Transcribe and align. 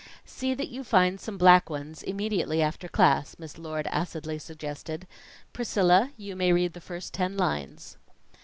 "See 0.25 0.55
that 0.55 0.69
you 0.69 0.83
find 0.83 1.21
some 1.21 1.37
black 1.37 1.69
ones 1.69 2.01
immediately 2.01 2.59
after 2.59 2.87
class," 2.87 3.35
Miss 3.37 3.59
Lord 3.59 3.85
acidly 3.91 4.39
suggested. 4.39 5.05
"Priscilla, 5.53 6.09
you 6.17 6.35
may 6.35 6.51
read 6.51 6.73
the 6.73 6.81
first 6.81 7.13
ten 7.13 7.37
lines." 7.37 7.97